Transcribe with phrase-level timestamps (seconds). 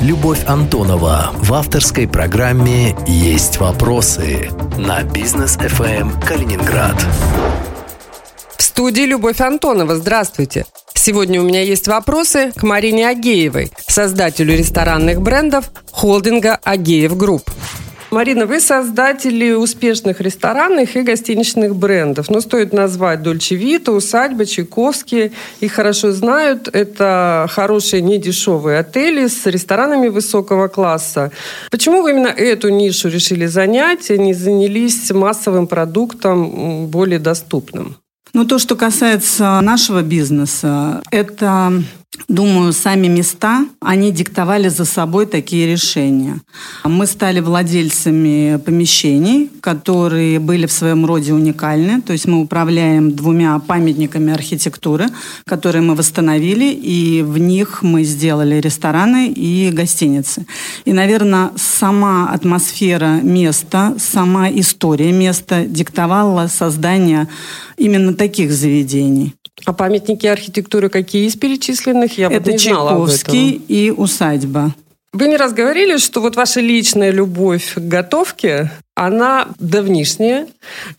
[0.00, 6.94] Любовь Антонова в авторской программе «Есть вопросы» на бизнес ФМ Калининград.
[8.56, 9.96] В студии Любовь Антонова.
[9.96, 10.66] Здравствуйте.
[10.94, 17.50] Сегодня у меня есть вопросы к Марине Агеевой, создателю ресторанных брендов холдинга «Агеев Групп».
[18.10, 22.30] Марина, вы создатели успешных ресторанных и гостиничных брендов.
[22.30, 25.32] Ну, стоит назвать Дольче Вита, Усадьба, Чайковские.
[25.60, 26.68] Их хорошо знают.
[26.72, 31.32] Это хорошие, недешевые отели с ресторанами высокого класса.
[31.70, 37.96] Почему вы именно эту нишу решили занять, а не занялись массовым продуктом более доступным?
[38.32, 41.72] Ну, то, что касается нашего бизнеса, это
[42.26, 46.40] Думаю, сами места, они диктовали за собой такие решения.
[46.84, 52.02] Мы стали владельцами помещений, которые были в своем роде уникальны.
[52.02, 55.06] То есть мы управляем двумя памятниками архитектуры,
[55.46, 60.46] которые мы восстановили, и в них мы сделали рестораны и гостиницы.
[60.84, 67.28] И, наверное, сама атмосфера места, сама история места диктовала создание
[67.76, 69.34] именно таких заведений.
[69.64, 72.18] А памятники архитектуры какие из перечисленных?
[72.18, 74.74] Я Это вот не знала Чайковский и усадьба.
[75.12, 80.46] Вы не раз говорили, что вот ваша личная любовь к готовке, она давнишняя,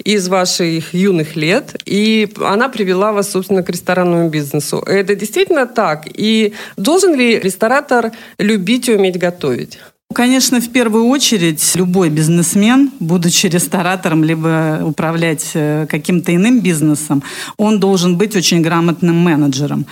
[0.03, 4.79] из ваших юных лет, и она привела вас, собственно, к ресторанному бизнесу.
[4.79, 6.07] Это действительно так?
[6.11, 9.77] И должен ли ресторатор любить и уметь готовить?
[10.11, 17.21] Конечно, в первую очередь любой бизнесмен, будучи ресторатором, либо управлять э, каким-то иным бизнесом,
[17.57, 19.85] он должен быть очень грамотным менеджером.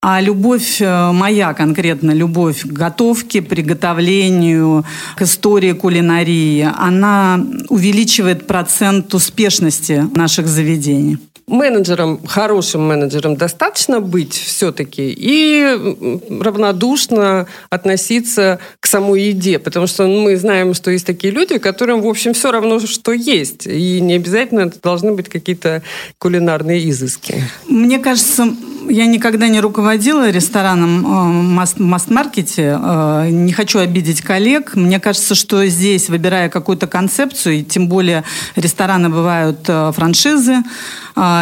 [0.00, 4.84] А любовь э, моя конкретно, любовь к готовке, приготовлению,
[5.16, 15.14] к истории кулинарии, она увеличивает процент успешности наших заведений менеджером, хорошим менеджером достаточно быть все-таки
[15.16, 15.76] и
[16.40, 22.06] равнодушно относиться к самой еде, потому что мы знаем, что есть такие люди, которым, в
[22.06, 25.82] общем, все равно, что есть, и не обязательно это должны быть какие-то
[26.18, 27.42] кулинарные изыски.
[27.68, 28.54] Мне кажется,
[28.88, 32.78] я никогда не руководила рестораном э, в масс-маркете.
[32.80, 34.74] Э, не хочу обидеть коллег.
[34.74, 38.24] Мне кажется, что здесь, выбирая какую-то концепцию, тем более
[38.56, 40.62] рестораны бывают э, франшизы,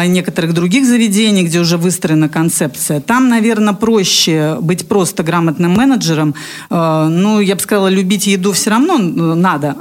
[0.05, 3.01] некоторых других заведений, где уже выстроена концепция.
[3.01, 6.35] Там, наверное, проще быть просто грамотным менеджером.
[6.69, 9.75] Ну, я бы сказала, любить еду все равно надо,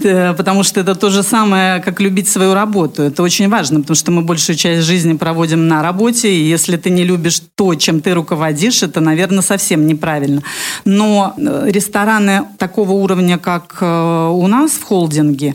[0.36, 3.04] потому что это то же самое, как любить свою работу.
[3.04, 6.90] Это очень важно, потому что мы большую часть жизни проводим на работе, и если ты
[6.90, 10.42] не любишь то, чем ты руководишь, это, наверное, совсем неправильно.
[10.84, 15.54] Но э, рестораны такого уровня, как э, у нас в холдинге,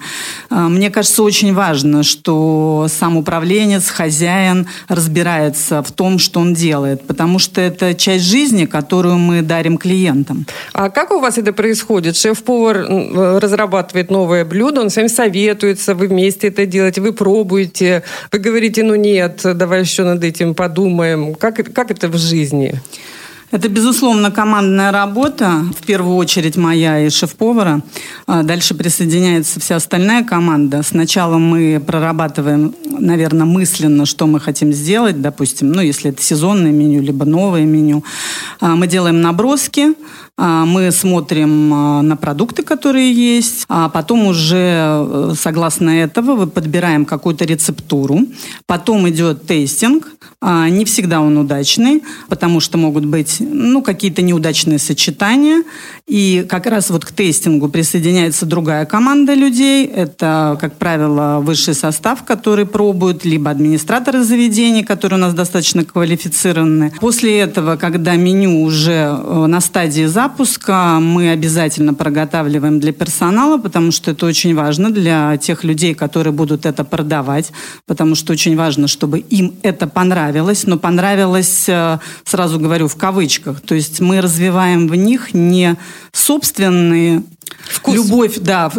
[0.49, 7.05] э, мне кажется, очень важно, что сам управленец, хозяин разбирается в том, что он делает,
[7.05, 10.45] потому что это часть жизни, которую мы дарим клиентам.
[10.73, 12.15] А как у вас это происходит?
[12.15, 18.39] Шеф-повар разрабатывает новое блюдо, он с вами советуется, вы вместе это делаете, вы пробуете, вы
[18.39, 21.35] говорите, ну нет, давай еще над этим подумаем, думаем?
[21.35, 22.79] Как, как это в жизни?
[23.51, 27.81] Это, безусловно, командная работа, в первую очередь моя и шеф-повара.
[28.25, 30.81] А дальше присоединяется вся остальная команда.
[30.83, 37.01] Сначала мы прорабатываем, наверное, мысленно, что мы хотим сделать, допустим, ну, если это сезонное меню,
[37.01, 38.03] либо новое меню.
[38.59, 39.93] А мы делаем наброски,
[40.37, 48.21] мы смотрим на продукты, которые есть, а потом уже, э, согласно этого, подбираем какую-то рецептуру.
[48.65, 50.09] Потом идет тестинг.
[50.41, 55.63] Не всегда он удачный, потому что могут быть ну, какие-то неудачные сочетания.
[56.07, 59.85] И как раз вот к тестингу присоединяется другая команда людей.
[59.85, 66.91] Это, как правило, высший состав, который пробует, либо администраторы заведений, которые у нас достаточно квалифицированы.
[66.99, 70.22] После этого, когда меню уже э, на стадии запуска,
[70.99, 76.65] мы обязательно проготавливаем для персонала, потому что это очень важно для тех людей, которые будут
[76.65, 77.51] это продавать,
[77.87, 83.23] потому что очень важно, чтобы им это понравилось, но понравилось, э, сразу говорю, в кавычках,
[83.23, 83.61] кавычках.
[83.61, 85.75] То есть мы развиваем в них не
[86.11, 87.23] собственные
[87.65, 87.95] Вкус.
[87.95, 88.69] Любовь, да,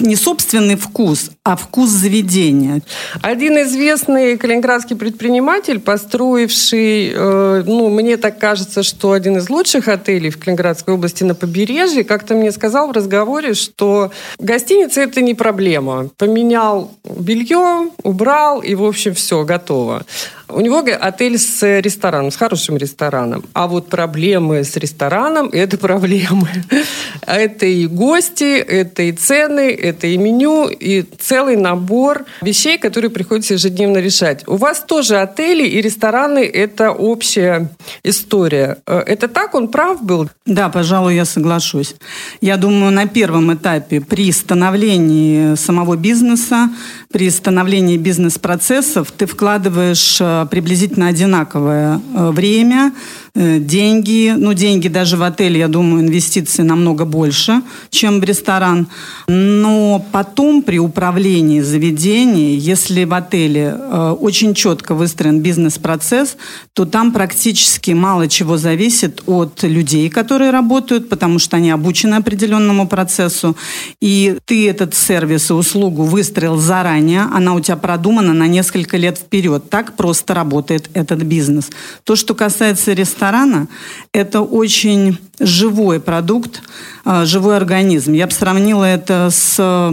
[0.00, 2.80] не собственный вкус, а вкус заведения.
[3.22, 10.30] Один известный калининградский предприниматель, построивший, э, ну, мне так кажется, что один из лучших отелей
[10.30, 16.08] в Калининградской области на побережье, как-то мне сказал в разговоре, что гостиница это не проблема.
[16.16, 20.04] Поменял белье, убрал, и, в общем, все, готово.
[20.52, 23.44] У него отель с рестораном, с хорошим рестораном.
[23.52, 26.48] А вот проблемы с рестораном– это проблемы.
[27.26, 33.10] Это и гости, это и цены, это и меню, и целый целый набор вещей, которые
[33.10, 34.44] приходится ежедневно решать.
[34.46, 37.70] У вас тоже отели и рестораны– это общая
[38.04, 38.76] история.
[38.86, 39.54] Э, это так?
[39.54, 40.28] Он прав был?
[40.44, 41.94] Да, пожалуй, я соглашусь.
[42.42, 46.68] Я думаю, на первом этапе при становлении самого бизнеса,
[47.12, 52.92] при становлении бизнес-процессов ты вкладываешь э, приблизительно одинаковое э, время,
[53.32, 54.34] Э, деньги.
[54.36, 58.88] Ну, деньги даже в отеле, я думаю, инвестиции намного больше, чем в ресторан.
[59.28, 63.72] Но потом при управлении заведений, если в отеле
[64.20, 66.36] очень четко выстроен бизнес-процесс,
[66.72, 72.88] то там практически мало чего зависит от людей, которые работают, потому что они обучены определенному
[72.88, 73.56] процессу.
[74.00, 76.99] И ты этот сервис и услугу выстроил заранее,
[77.32, 79.68] она у тебя продумана на несколько лет вперед.
[79.70, 81.70] Так просто работает этот бизнес.
[82.04, 83.68] То, что касается ресторана,
[84.12, 86.62] это очень живой продукт,
[87.04, 88.12] а, живой организм.
[88.12, 89.92] Я бы сравнила это с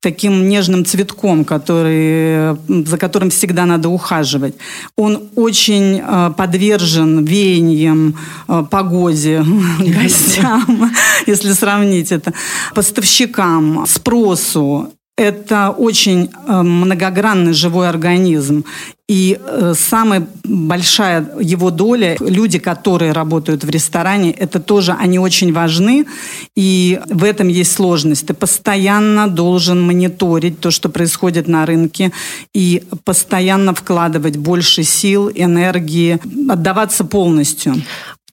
[0.00, 4.54] таким нежным цветком, который, за которым всегда надо ухаживать.
[4.96, 8.16] Он очень э, подвержен веяниям,
[8.48, 9.44] э, погоде,
[9.80, 10.92] гостям,
[11.26, 12.32] если сравнить это,
[12.74, 14.92] поставщикам, спросу.
[15.18, 18.64] Это очень э, многогранный живой организм.
[19.08, 25.52] И э, самая большая его доля, люди, которые работают в ресторане, это тоже, они очень
[25.52, 26.06] важны.
[26.54, 28.26] И в этом есть сложность.
[28.28, 32.12] Ты постоянно должен мониторить то, что происходит на рынке,
[32.54, 37.74] и постоянно вкладывать больше сил, энергии, отдаваться полностью.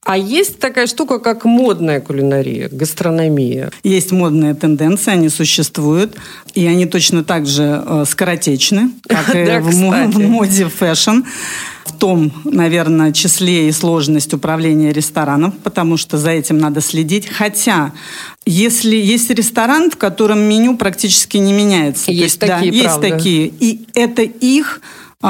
[0.06, 3.72] А есть такая штука, как модная кулинария, гастрономия?
[3.82, 6.14] Есть модные тенденции, они существуют,
[6.54, 9.68] и они точно так же э, скоротечны, как и в,
[10.12, 11.22] в моде fashion.
[11.86, 17.26] В том, наверное, числе и сложность управления рестораном, потому что за этим надо следить.
[17.28, 17.92] Хотя
[18.44, 22.12] если есть ресторан, в котором меню практически не меняется.
[22.12, 23.46] Есть, есть такие, да, есть такие.
[23.58, 24.80] И это их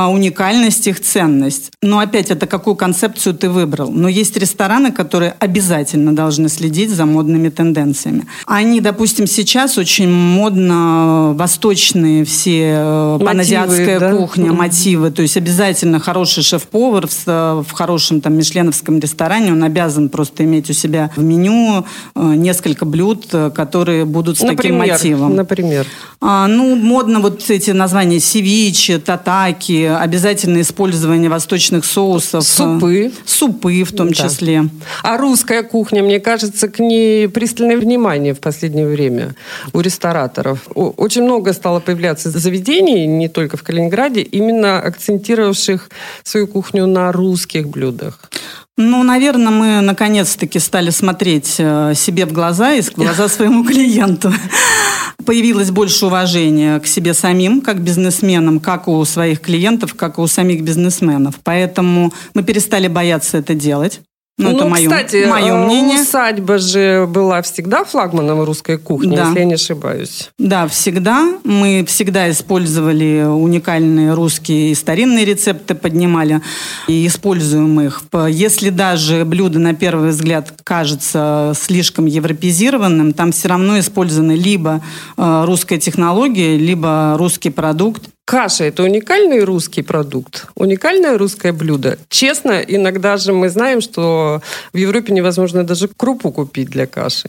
[0.04, 1.70] уникальность, их ценность.
[1.82, 3.90] Но опять, это какую концепцию ты выбрал.
[3.90, 8.26] Но есть рестораны, которые обязательно должны следить за модными тенденциями.
[8.46, 14.12] Они, допустим, сейчас очень модно восточные все, э, паназиатская да?
[14.12, 15.10] кухня, мотивы.
[15.10, 20.68] То есть обязательно хороший шеф-повар в, в хорошем там мишленовском ресторане, он обязан просто иметь
[20.68, 25.36] у себя в меню э, несколько блюд, э, которые будут с например, таким мотивом.
[25.36, 25.86] Например?
[26.20, 32.44] А, ну, модно вот эти названия севичи, татаки, обязательно использование восточных соусов.
[32.44, 33.12] Супы.
[33.24, 34.14] Супы в том да.
[34.14, 34.68] числе.
[35.02, 39.34] А русская кухня, мне кажется, к ней пристальное внимание в последнее время
[39.72, 40.66] у рестораторов.
[40.74, 45.90] Очень много стало появляться заведений, не только в Калининграде, именно акцентировавших
[46.22, 48.30] свою кухню на русских блюдах.
[48.78, 54.30] Ну, наверное, мы наконец-таки стали смотреть э, себе в глаза и в глаза своему клиенту.
[55.24, 60.62] Появилось больше уважения к себе самим, как бизнесменам, как у своих клиентов, как у самих
[60.62, 61.36] бизнесменов.
[61.42, 64.02] Поэтому мы перестали бояться это делать.
[64.38, 66.02] Ну, ну это мое, кстати, мое э, мнение.
[66.02, 69.28] усадьба же была всегда флагманом русской кухни, да.
[69.28, 70.30] если я не ошибаюсь.
[70.38, 71.38] Да, всегда.
[71.44, 76.42] Мы всегда использовали уникальные русские старинные рецепты, поднимали
[76.86, 78.02] и используем их.
[78.28, 84.82] Если даже блюдо на первый взгляд кажется слишком европезированным, там все равно использованы либо
[85.16, 88.10] э, русская технология, либо русский продукт.
[88.26, 91.96] Каша– это уникальный русский продукт, уникальное русское блюдо.
[92.08, 94.42] Честно, иногда же мы знаем, что
[94.72, 97.28] в Европе невозможно даже крупу купить для каши.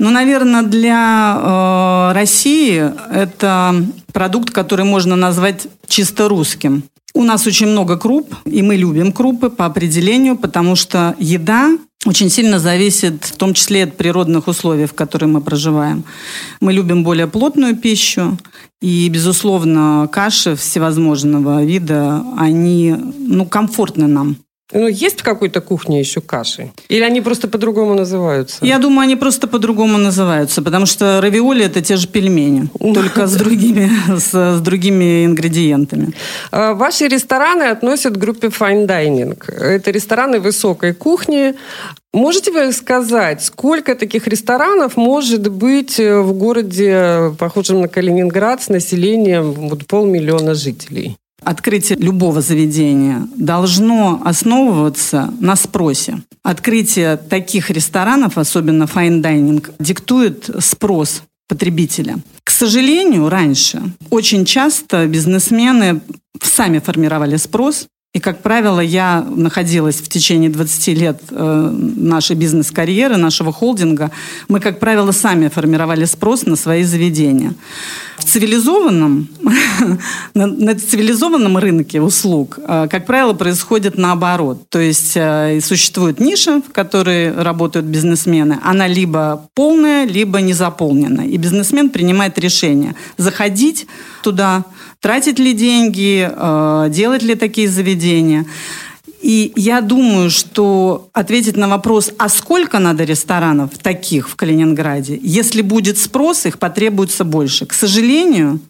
[0.00, 3.76] Ну, наверное, для э, России это
[4.12, 6.82] продукт, который можно назвать чисто русским.
[7.14, 12.30] У нас очень много круп, и мы любим крупы по определению, потому что еда очень
[12.30, 16.04] сильно зависит в том числе от природных условий, в которых мы проживаем.
[16.60, 18.38] Мы любим более плотную пищу,
[18.80, 24.36] и, безусловно, каши всевозможного вида, они ну, комфортны нам.
[24.72, 26.72] Ну, есть в какой-то кухне еще каши?
[26.90, 28.64] Или они просто по-другому называются?
[28.66, 33.34] Я думаю, они просто по-другому называются, потому что равиоли– это те же пельмени, только с
[33.36, 36.12] другими, с, с другими ингредиентами.
[36.50, 39.38] А, ваши рестораны относят к группе fine dining.
[39.50, 41.54] Это рестораны высокой кухни.
[42.12, 49.52] Можете вы сказать, сколько таких ресторанов может быть в городе, похожем на Калининград, с населением
[49.52, 51.16] вот полмиллиона жителей?
[51.42, 56.20] Открытие любого заведения должно основываться на спросе.
[56.42, 62.16] Открытие таких ресторанов, особенно dining, диктует спрос потребителя.
[62.44, 66.00] К сожалению, раньше очень часто бизнесмены
[66.42, 73.16] сами формировали спрос, и, как правило, я находилась в течение 20 лет э, нашей бизнес-карьеры,
[73.16, 74.10] нашего холдинга.
[74.48, 77.54] Мы, как правило, сами формировали спрос на свои заведения.
[78.18, 79.28] В цивилизованном,
[80.34, 84.68] на цивилизованном рынке услуг, э, как правило, происходит наоборот.
[84.70, 88.58] То есть э, существует ниша, в которой работают бизнесмены.
[88.64, 91.22] Она либо полная, либо не заполнена.
[91.22, 93.86] И бизнесмен принимает решение заходить
[94.22, 94.64] туда,
[95.00, 98.46] тратить ли деньги, э, делать ли такие заведения.
[99.20, 105.62] И я думаю, что ответить на вопрос, а сколько надо ресторанов таких в Калининграде, если
[105.62, 107.66] будет спрос, их потребуется больше.
[107.66, 108.60] К сожалению,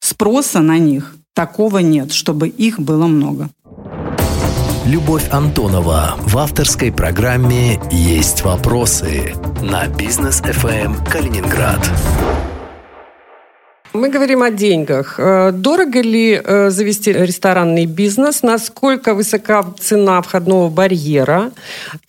[0.00, 3.50] спроса на них такого нет, чтобы их было много.
[4.86, 11.80] Любовь Антонова в авторской программе «Есть вопросы» на бизнес FM Калининград.
[13.96, 15.14] Мы говорим о деньгах.
[15.18, 18.42] Э, дорого ли э, завести ресторанный бизнес?
[18.42, 21.50] Насколько высока цена входного барьера?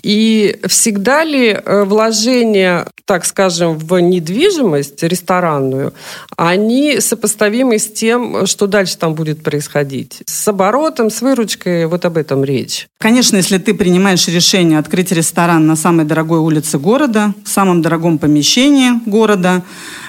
[0.04, 5.94] И всегда ли э, вложения, так скажем, в недвижимость ресторанную,
[6.36, 10.24] они сопоставимы с тем, что дальше там будет происходить?
[10.26, 12.88] С оборотом, с выручкой, вот об этом речь.
[12.98, 18.18] Конечно, если ты принимаешь решение открыть ресторан на самой дорогой улице города, в самом дорогом
[18.18, 19.64] помещении города,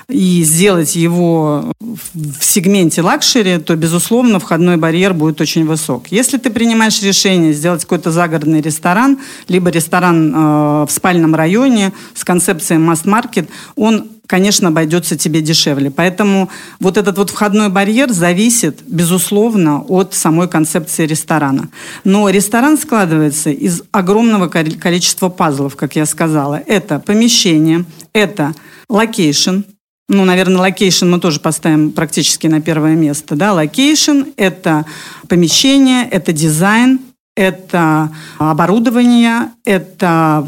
[0.08, 6.08] и сделать его в сегменте luxury, то, безусловно, входной барьер будет очень высок.
[6.10, 10.38] Если ты принимаешь решение сделать какой-то загородный ресторан, либо ресторан э,
[10.86, 15.90] в спальном районе с концепцией масс-маркет, он конечно, обойдется тебе дешевле.
[15.90, 16.50] Поэтому
[16.80, 21.70] вот этот вот входной барьер зависит, безусловно, от самой концепции ресторана.
[22.04, 26.62] Но ресторан складывается из огромного количества пазлов, как я сказала.
[26.66, 28.52] Это помещение, это
[28.90, 29.62] location,
[30.08, 33.36] ну, наверное, location мы тоже поставим практически на первое место.
[33.36, 33.52] Да?
[33.52, 34.86] Location– это
[35.28, 37.00] помещение, это дизайн,
[37.36, 40.44] это оборудование, это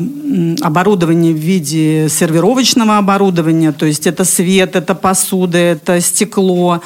[0.61, 6.83] оборудование в виде сервировочного оборудования, то есть это свет, это посуда, это стекло,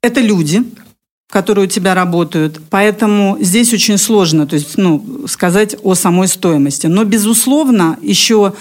[0.00, 0.62] это люди,
[1.28, 2.60] которые у тебя работают.
[2.70, 6.86] Поэтому здесь очень сложно то есть, ну, сказать о самой стоимости.
[6.86, 8.52] Но, безусловно, еще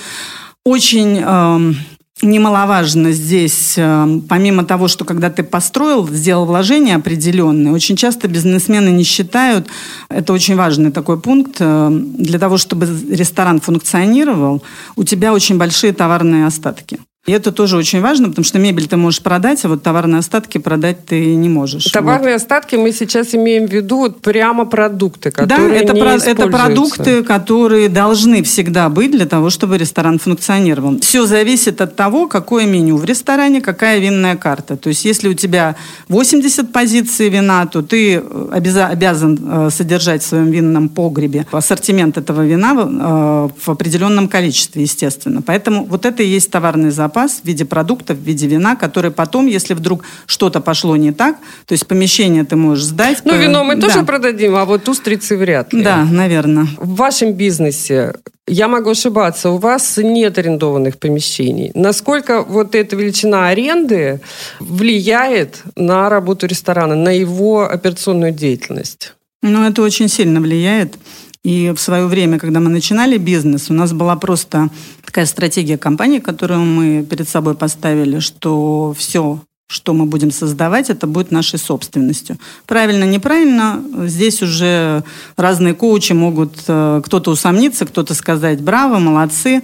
[0.63, 1.73] очень э,
[2.21, 8.89] немаловажно здесь, э, помимо того, что когда ты построил, сделал вложения определенные, очень часто бизнесмены
[8.89, 9.67] не считают,
[10.09, 14.61] это очень важный такой пункт, э, для того, чтобы ресторан функционировал,
[14.95, 16.99] у тебя очень большие товарные остатки.
[17.27, 20.57] И это тоже очень важно, потому что мебель ты можешь продать, а вот товарные остатки
[20.57, 21.83] продать ты не можешь.
[21.83, 22.41] Товарные вот.
[22.41, 26.47] остатки мы сейчас имеем в виду вот прямо продукты, которые Да, это, не про, это
[26.47, 30.99] продукты, которые должны всегда быть для того, чтобы ресторан функционировал.
[31.01, 34.75] Все зависит от того, какое меню в ресторане, какая винная карта.
[34.75, 35.75] То есть если у тебя
[36.09, 42.43] 80 позиций вина, то ты э, обязан э, содержать в своем винном погребе ассортимент этого
[42.43, 45.43] вина э, в определенном количестве, естественно.
[45.43, 49.11] Поэтому вот это и есть товарный запас запас в виде продуктов, в виде вина, который
[49.11, 53.21] потом, если вдруг что-то пошло не так, то есть помещение ты можешь сдать.
[53.25, 53.87] Ну, вино мы да.
[53.87, 55.83] тоже продадим, а вот устрицы вряд ли.
[55.83, 56.67] Да, наверное.
[56.77, 58.13] В вашем бизнесе
[58.47, 61.71] я могу ошибаться, у вас нет арендованных помещений.
[61.75, 64.19] Насколько вот эта величина аренды
[64.59, 69.13] влияет на работу ресторана, на его операционную деятельность?
[69.43, 70.97] Ну, это очень сильно влияет.
[71.43, 74.69] И в свое время, когда мы начинали бизнес, у нас была просто
[75.11, 81.05] такая стратегия компании, которую мы перед собой поставили, что все, что мы будем создавать, это
[81.05, 82.37] будет нашей собственностью.
[82.65, 85.03] Правильно, неправильно, здесь уже
[85.35, 89.63] разные коучи могут э, кто-то усомниться, кто-то сказать «браво», «молодцы».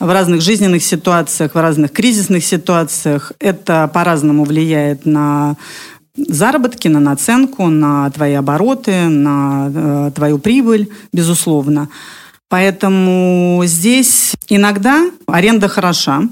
[0.00, 5.56] В разных жизненных ситуациях, в разных кризисных ситуациях это по-разному влияет на
[6.16, 11.88] заработки, на наценку, на твои обороты, на э, твою прибыль, безусловно.
[12.48, 16.22] Поэтому здесь иногда аренда хороша,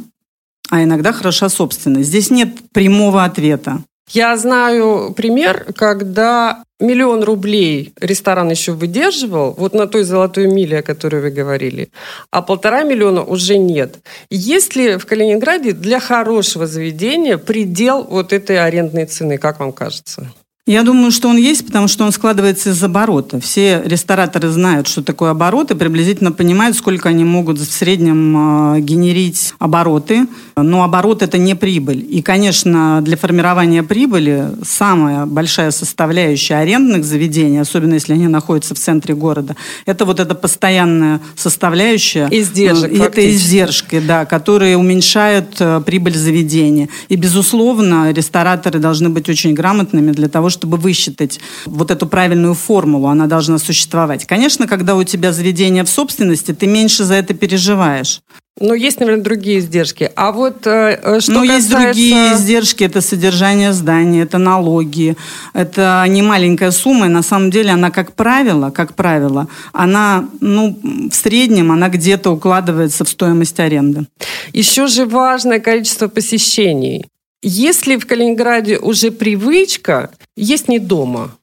[0.71, 2.09] а иногда хороша собственность.
[2.09, 3.83] Здесь нет прямого ответа.
[4.13, 10.83] Я знаю пример, когда миллион рублей ресторан еще выдерживал, вот на той золотой миле, о
[10.83, 11.91] которой вы говорили,
[12.31, 13.99] а полтора миллиона уже нет.
[14.31, 20.33] Есть ли в Калининграде для хорошего заведения предел вот этой арендной цены, как вам кажется?
[20.69, 23.39] Я думаю, что он есть, потому что он складывается из оборота.
[23.39, 28.81] Все рестораторы знают, что такое оборот, и приблизительно понимают, сколько они могут в среднем э,
[28.81, 30.27] генерить обороты.
[30.57, 32.05] Но оборот– это не прибыль.
[32.11, 38.79] И, конечно, для формирования прибыли самая большая составляющая арендных заведений, особенно если они находятся в
[38.81, 39.55] центре города,
[39.85, 42.27] это вот эта постоянная составляющая.
[42.29, 46.89] Издержек, э, Это издержки, да, которые уменьшают э, прибыль заведения.
[47.09, 53.09] И, безусловно, рестораторы должны быть очень грамотными для того, чтобы высчитать вот эту правильную формулу,
[53.09, 54.27] она должна существовать.
[54.27, 58.21] Конечно, когда у тебя заведение в собственности, ты меньше за это переживаешь.
[58.59, 60.11] Но есть, наверное, другие издержки.
[60.17, 61.57] А вот э, э что Но касается...
[61.57, 62.85] есть другие издержки.
[62.85, 65.15] Это содержание здания, это налоги.
[65.53, 67.07] Это не маленькая сумма.
[67.07, 70.79] И на самом деле она, как правило, как правило, она, ну,
[71.11, 74.07] в среднем, она где-то укладывается в стоимость аренды.
[74.55, 77.05] Еще же важное количество посещений.
[77.43, 81.37] Если в Калининграде уже привычка, есть не дома.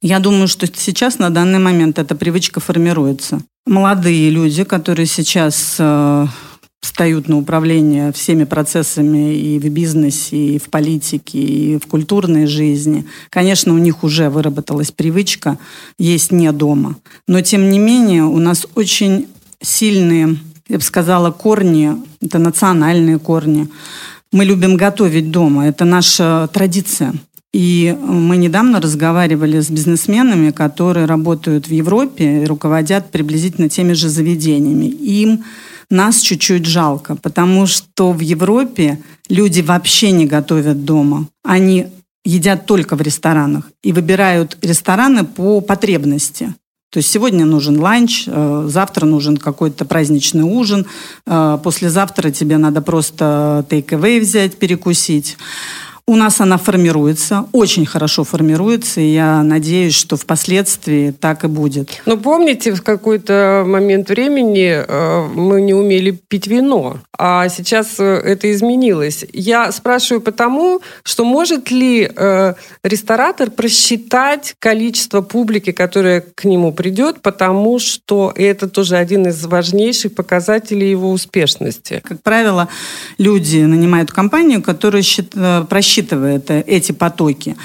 [0.00, 3.40] Я думаю, что сейчас на данный момент эта привычка формируется.
[3.66, 6.26] Молодые люди, которые сейчас э,
[6.80, 13.06] встают на управление всеми процессами и в бизнесе, и в политике, и в культурной жизни.
[13.30, 15.58] Конечно, у них уже выработалась привычка
[15.98, 16.96] есть не дома.
[17.26, 19.26] Но, тем не менее, у нас очень
[19.60, 20.36] сильные,
[20.68, 23.68] я бы сказала, корни, это национальные корни.
[24.32, 27.14] Мы любим готовить дома, это наша традиция.
[27.54, 34.10] И мы недавно разговаривали с бизнесменами, которые работают в Европе и руководят приблизительно теми же
[34.10, 34.86] заведениями.
[34.86, 35.44] Им
[35.90, 38.98] нас чуть-чуть жалко, потому что в Европе
[39.30, 41.26] люди вообще не готовят дома.
[41.42, 41.86] Они
[42.24, 46.54] едят только в ресторанах и выбирают рестораны по потребности.
[46.90, 50.86] То есть сегодня нужен ланч, э, завтра нужен какой-то праздничный ужин,
[51.26, 55.36] э, послезавтра тебе надо просто take-away взять, перекусить.
[56.08, 62.00] У нас она формируется, очень хорошо формируется, и я надеюсь, что впоследствии так и будет.
[62.06, 68.04] Но помните, в какой-то момент времени э, мы не умели пить вино, а сейчас э,
[68.04, 69.26] это изменилось.
[69.34, 77.20] Я спрашиваю потому, что может ли э, ресторатор просчитать количество публики, которая к нему придет,
[77.20, 82.00] потому что это тоже один из важнейших показателей его успешности.
[82.02, 82.68] Как правило,
[83.18, 85.02] люди нанимают компанию, которая
[85.68, 87.56] просчитывает рассчитывает э, эти потоки.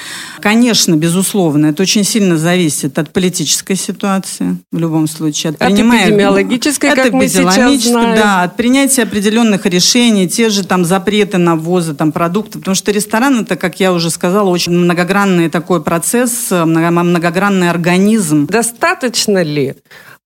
[0.41, 5.51] Конечно, безусловно, это очень сильно зависит от политической ситуации в любом случае.
[5.51, 8.15] От, от эпидемиологической, от как мы сейчас знаем.
[8.15, 12.61] Да, от принятия определенных решений, те же там запреты на ввозы там, продуктов.
[12.61, 18.47] Потому что ресторан это, как я уже сказала, очень многогранный такой процесс, многогранный организм.
[18.47, 19.75] Достаточно ли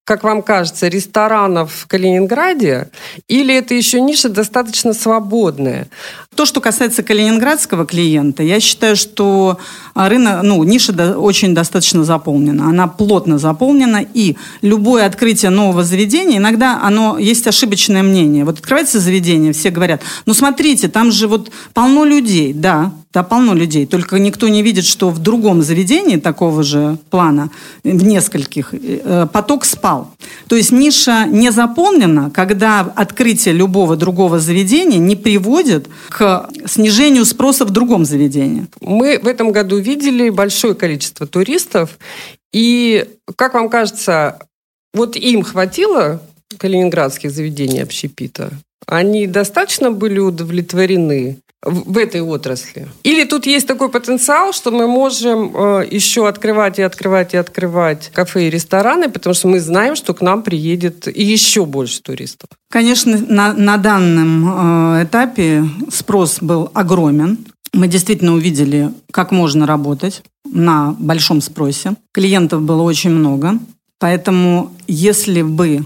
[0.07, 2.89] как вам кажется, ресторанов в Калининграде?
[3.27, 5.89] Или это еще ниша достаточно свободная?
[6.37, 9.57] То, что касается калининградского клиента, я считаю, что
[9.95, 12.69] рынок, ну, ниша очень достаточно заполнена.
[12.69, 18.45] Она плотно заполнена, и любое открытие нового заведения, иногда оно есть ошибочное мнение.
[18.45, 22.53] Вот открывается заведение, все говорят, ну, смотрите, там же вот полно людей.
[22.53, 23.87] Да, да, полно людей.
[23.87, 27.49] Только никто не видит, что в другом заведении такого же плана,
[27.83, 30.11] в нескольких, э, поток спал.
[30.47, 36.26] То есть ниша не заполнена, когда открытие любого другого заведения не приводит к
[36.65, 38.67] снижению спроса в другом заведении.
[38.81, 41.97] Мы в этом году видели большое количество туристов.
[42.53, 44.39] И, как вам кажется,
[44.93, 46.21] вот им хватило
[46.57, 48.51] калининградских заведений общепита?
[48.85, 51.39] Они достаточно были удовлетворены?
[51.63, 52.87] В этой отрасли?
[53.03, 58.11] Или тут есть такой потенциал, что мы можем э, еще открывать и открывать и открывать
[58.13, 62.49] кафе и рестораны, потому что мы знаем, что к нам приедет еще больше туристов?
[62.69, 67.37] Конечно, на, на данном э, этапе спрос был огромен.
[67.73, 71.95] Мы действительно увидели, как можно работать на большом спросе.
[72.13, 73.59] Клиентов было очень много.
[73.99, 75.83] Поэтому, если бы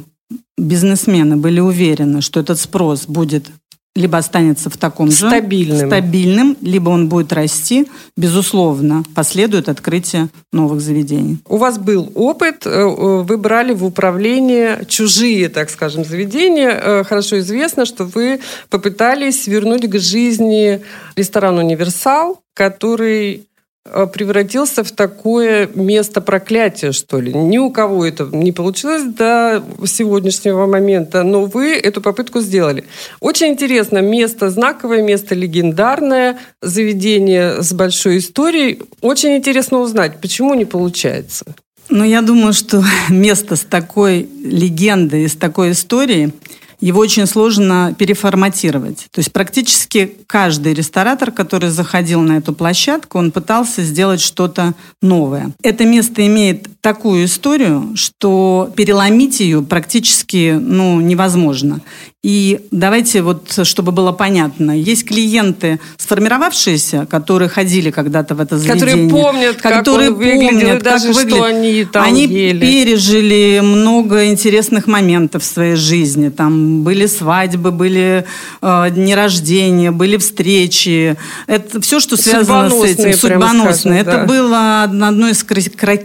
[0.58, 3.50] бизнесмены были уверены, что этот спрос будет
[3.96, 5.88] либо останется в таком же стабильным.
[5.88, 11.40] стабильным, либо он будет расти, безусловно, последует открытие новых заведений.
[11.46, 16.70] У вас был опыт, э, э, вы брали в управление чужие, так скажем, заведения.
[16.72, 20.82] Э, хорошо известно, что вы попытались вернуть к жизни
[21.18, 23.48] ресторан «Универсал», который
[23.84, 27.34] превратился в такое место проклятия, что ли.
[27.34, 32.86] Ни у кого это не получилось до сегодняшнего момента, но вы эту попытку сделали.
[33.20, 38.82] Очень интересно, место знаковое, место легендарное, заведение с большой историей.
[39.02, 41.46] Очень интересно узнать, почему не получается.
[41.90, 46.34] Ну, я думаю, что место с такой легендой, с такой историей–
[46.82, 49.08] его очень сложно переформатировать.
[49.12, 55.52] То есть практически каждый ресторатор, который заходил на эту площадку, он пытался сделать что-то новое.
[55.64, 61.82] Это место имеет такую историю, что переломить ее практически ну, невозможно.
[62.24, 68.80] И давайте вот, чтобы было понятно, есть клиенты, сформировавшиеся, которые ходили когда-то в это заведение.
[68.80, 71.44] Которые помнят, которые как он выглядел, помнят, даже как что выглядит.
[71.44, 72.60] они там Они ели.
[72.60, 76.30] пережили много интересных моментов в своей жизни.
[76.30, 78.24] Там были свадьбы, были
[78.62, 81.18] э, дни рождения, были встречи.
[81.48, 83.14] Это все, что связано с этим.
[83.14, 84.26] Судьбоносные, скажем, Это да.
[84.26, 85.98] было одно из кра-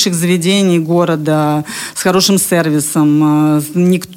[0.00, 3.58] красивейших заведений города с хорошим сервисом.
[3.58, 3.62] э,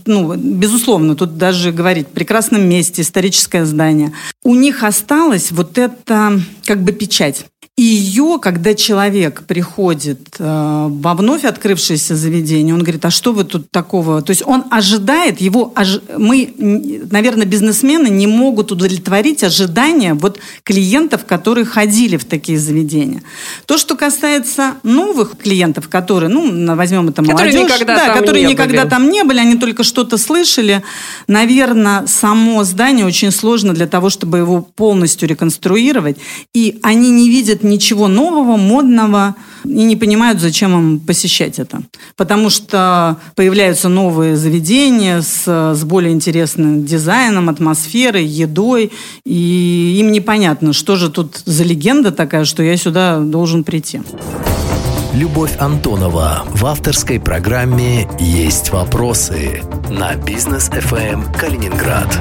[0.05, 4.11] Ну, безусловно, тут даже говорить, в прекрасном месте, историческое здание.
[4.43, 7.45] У них осталась вот эта как бы печать.
[7.75, 13.45] И ее, когда человек приходит э, во вновь открывшееся заведение, он говорит, а что вы
[13.45, 14.21] тут такого?
[14.21, 15.73] То есть он ожидает, его
[16.15, 16.53] мы,
[17.09, 23.23] наверное, бизнесмены не могут удовлетворить ожидания вот клиентов, которые ходили в такие заведения.
[23.65, 28.43] То, что касается новых клиентов, которые, ну, возьмем это Которые молодежь, никогда да, там которые
[28.45, 28.89] не никогда были.
[28.91, 30.83] там не были, они только что-то слышали.
[31.27, 36.17] Наверное, само здание очень сложно для того, чтобы его полностью реконструировать.
[36.53, 41.81] И они не видят ничего нового, модного и не понимают, зачем им посещать это.
[42.15, 48.91] Потому что появляются новые заведения с, с более интересным дизайном, атмосферой, едой.
[49.25, 54.01] И им непонятно, что же тут за легенда такая, что я сюда должен прийти.
[55.13, 62.17] Любовь Антонова в авторской программе «Есть вопросы» на бизнес ФМ Калининград.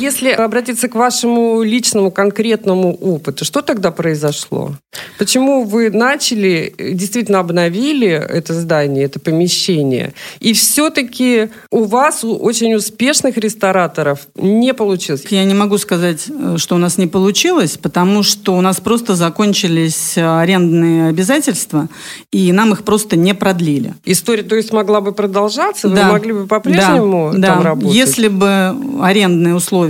[0.00, 4.74] Если обратиться к вашему личному конкретному опыту, что тогда произошло?
[5.18, 12.74] Почему вы начали, действительно обновили это здание, это помещение, и все-таки у вас, у очень
[12.74, 15.24] успешных рестораторов, не получилось?
[15.28, 19.14] Я не могу сказать, э, что у нас не получилось, потому что у нас просто
[19.14, 21.88] закончились э, арендные обязательства,
[22.32, 23.94] и нам их просто не продлили.
[24.06, 25.88] История, то есть, могла бы продолжаться?
[25.88, 27.64] Вы могли бы по-прежнему да, там да.
[27.64, 27.94] работать?
[27.94, 29.89] Если бы арендные условия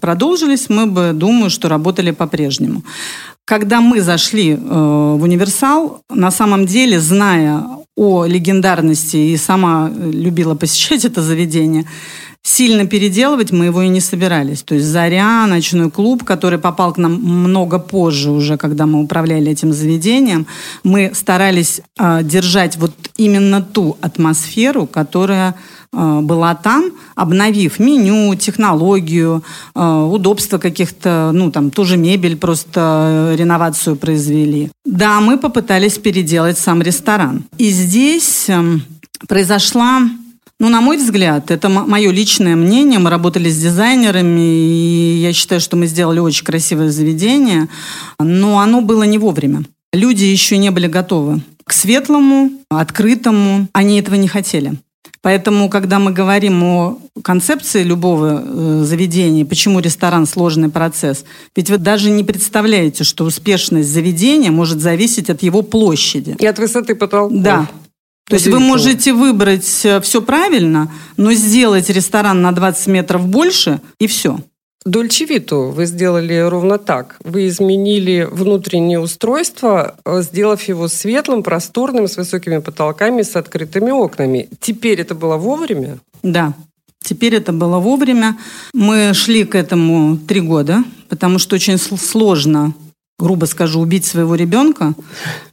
[0.00, 2.82] продолжились, мы бы, думаю, что работали по-прежнему.
[3.44, 7.64] Когда мы зашли э, в универсал, на самом деле, зная
[7.96, 11.86] о легендарности и сама э, любила посещать это заведение,
[12.42, 14.62] сильно переделывать мы его и не собирались.
[14.62, 19.50] То есть «Заря», ночной клуб, который попал к нам много позже уже, когда мы управляли
[19.50, 20.46] этим заведением,
[20.82, 25.54] мы старались э, держать вот именно ту атмосферу, которая
[25.92, 29.42] была там, обновив меню, технологию,
[29.74, 34.70] э, удобства каких-то, ну, там, ту же мебель, просто э, реновацию произвели.
[34.84, 37.44] Да, мы попытались переделать сам ресторан.
[37.58, 38.82] И здесь эм,
[39.28, 40.00] произошла
[40.62, 43.00] ну, на мой взгляд, это мое личное мнение.
[43.00, 47.66] Мы работали с дизайнерами, и я считаю, что мы сделали очень красивое заведение,
[48.20, 49.64] но оно было не вовремя.
[49.92, 53.66] Люди еще не были готовы к светлому, открытому.
[53.72, 54.74] Они этого не хотели.
[55.22, 61.78] Поэтому, когда мы говорим о концепции любого э, заведения, почему ресторан сложный процесс, ведь вы
[61.78, 66.36] даже не представляете, что успешность заведения может зависеть от его площади.
[66.40, 67.40] И от высоты потолков.
[67.40, 67.68] Да.
[68.28, 74.06] То есть вы можете выбрать все правильно, но сделать ресторан на 20 метров больше, и
[74.06, 74.40] все.
[74.84, 77.16] Дольчевиту вы сделали ровно так.
[77.24, 84.48] Вы изменили внутреннее устройство, э, сделав его светлым, просторным, с высокими потолками, с открытыми окнами.
[84.60, 85.98] Теперь это было вовремя?
[86.22, 86.54] Да.
[87.00, 88.38] Теперь это было вовремя.
[88.72, 92.74] Мы шли к этому три года, потому что очень сложно
[93.22, 94.94] грубо скажу, убить своего ребенка,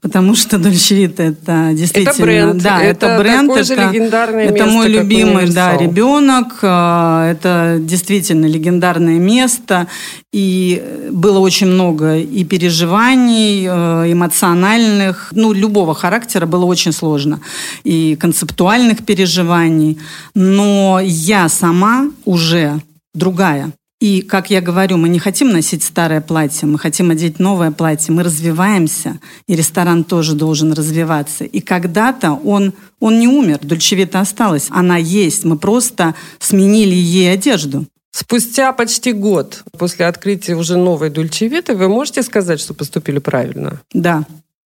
[0.02, 2.12] потому что Дольчевита это действительно...
[2.12, 2.64] Это бренд.
[2.64, 3.52] Да, это, это бренд.
[3.52, 6.60] Это, легендарное это место, мой любимый да, ребенок.
[6.64, 9.88] а, Это действительно легендарное место.
[10.34, 17.40] И было очень много и переживаний, э, эмоциональных, ну, любого характера было очень сложно.
[17.84, 19.98] И концептуальных переживаний.
[20.36, 22.82] Но я сама уже
[23.14, 23.72] другая.
[24.00, 28.14] И, как я говорю, мы не хотим носить старое платье, мы хотим одеть новое платье,
[28.14, 31.44] мы развиваемся, и ресторан тоже должен развиваться.
[31.44, 37.86] И когда-то он, он не умер, Дольчевита осталась, она есть, мы просто сменили ей одежду.
[38.12, 43.82] Спустя почти год после открытия уже новой Дульчевиты вы можете сказать, что поступили правильно?
[43.94, 44.26] Да,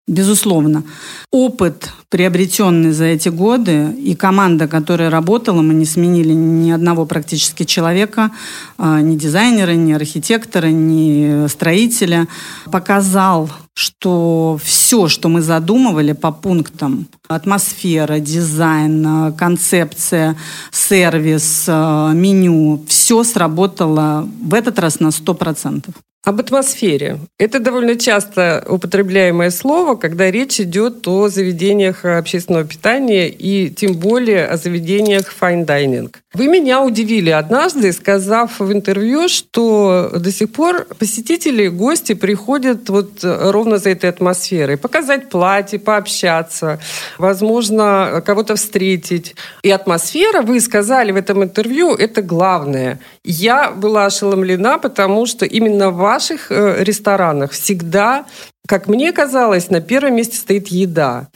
[0.08, 0.82] безусловно.
[1.30, 7.64] Опыт приобретенный за эти годы, и команда, которая работала, мы не сменили ни одного практически
[7.64, 8.30] человека,
[8.76, 12.26] а, ни дизайнера, ни архитектора, ни строителя,
[12.70, 20.36] показал, что все, что мы задумывали по пунктам, атмосфера, дизайн, концепция,
[20.70, 25.94] сервис, а, меню, все сработало в этот раз на 100%.
[26.24, 27.18] Об атмосфере.
[27.36, 34.46] Это довольно часто употребляемое слово, когда речь идет о заведениях общественного питания и тем более
[34.46, 36.14] о заведениях fine dining.
[36.32, 43.18] Вы меня удивили однажды, сказав в интервью, что до сих пор посетители, гости приходят вот
[43.22, 44.76] ровно за этой атмосферой.
[44.76, 46.78] Показать платье, пообщаться,
[47.18, 49.34] возможно, кого-то встретить.
[49.62, 53.00] И атмосфера, вы сказали в этом интервью, это главное.
[53.24, 58.24] Я была ошеломлена, потому что именно в ваших э, ресторанах всегда
[58.66, 61.28] как мне казалось, на первом месте стоит еда.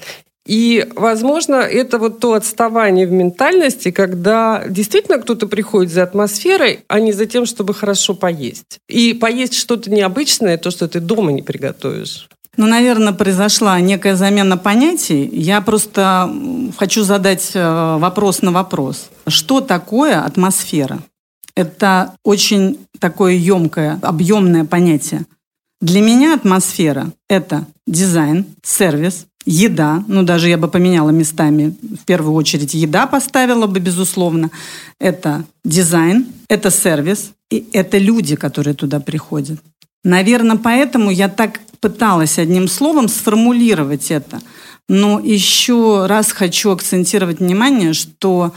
[0.46, 7.00] И, возможно, это вот то отставание в ментальности, когда действительно кто-то приходит за атмосферой, а
[7.00, 8.78] не за тем, чтобы хорошо поесть.
[8.88, 12.28] И поесть что-то необычное, то, что ты дома не приготовишь.
[12.56, 15.28] Ну, наверное, произошла некая замена понятий.
[15.32, 16.30] Я просто
[16.78, 19.10] хочу задать э, вопрос на вопрос.
[19.26, 21.00] Что такое атмосфера?
[21.56, 25.24] Это очень такое емкое, объемное понятие.
[25.80, 32.34] Для меня атмосфера– это дизайн, сервис, еда, ну даже я бы поменяла местами, в первую
[32.34, 34.50] очередь еда поставила бы, безусловно,
[34.98, 39.60] это дизайн, это сервис, и это люди, которые туда приходят.
[40.02, 44.40] Наверное, поэтому я так пыталась одним словом сформулировать это.
[44.88, 48.52] Но еще раз хочу акцентировать внимание, что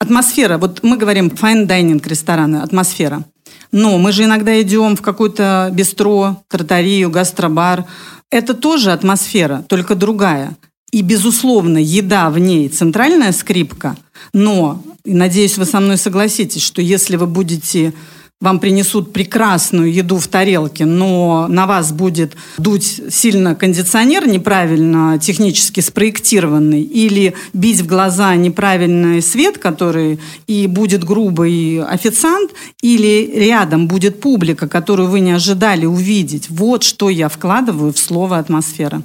[0.00, 3.24] атмосфера, вот мы говорим fine dining рестораны, атмосфера.
[3.70, 7.84] Но мы же иногда идем в какую-то бистро, тартарию, гастробар,
[8.30, 10.56] это тоже атмосфера, только другая.
[10.90, 13.96] И, безусловно, еда в ней центральная скрипка,
[14.32, 17.92] но, надеюсь, вы со мной согласитесь, что если вы будете
[18.40, 25.80] вам принесут прекрасную еду в тарелке, но на вас будет дуть сильно кондиционер неправильно технически
[25.80, 34.20] спроектированный, или бить в глаза неправильный свет, который и будет грубый официант, или рядом будет
[34.22, 36.48] публика, которую вы не ожидали увидеть.
[36.48, 39.02] Вот что я вкладываю в слово «атмосфера».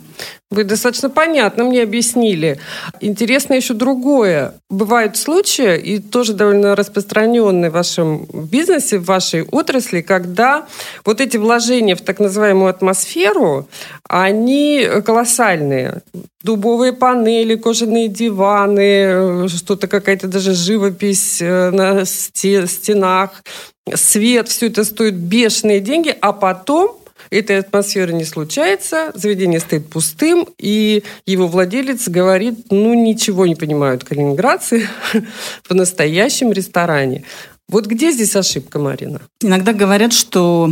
[0.52, 2.60] Вы достаточно понятно мне объяснили.
[3.02, 4.54] Интересно еще другое.
[4.70, 10.68] Бывают случаи, и тоже довольно распространенные в вашем бизнесе, в вашей отрасли, когда
[11.04, 13.68] вот эти вложения в так называемую атмосферу,
[14.08, 16.04] они колоссальные.
[16.44, 23.44] Дубовые панели, кожаные диваны, что-то какая-то даже живопись э, на стенах,
[23.96, 26.98] свет, все это стоит бешеные деньги, а потом
[27.30, 34.04] этой атмосферы не случается, заведение стоит пустым, и его владелец говорит, ну, ничего не понимают
[34.04, 34.88] калининградцы
[35.68, 37.24] в настоящем ресторане.
[37.68, 39.22] Вот где здесь ошибка, Марина?
[39.42, 40.72] Иногда говорят, что